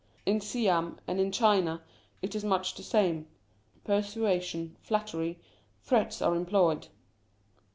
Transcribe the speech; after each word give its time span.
In 0.25 0.41
Siam 0.41 0.97
and 1.07 1.19
in 1.19 1.31
China 1.31 1.83
it 2.23 2.33
is 2.33 2.43
much 2.43 2.73
the 2.73 2.81
same; 2.81 3.27
persuasion, 3.83 4.75
flattery, 4.81 5.37
threats 5.83 6.23
are 6.23 6.33
employed. 6.35 6.87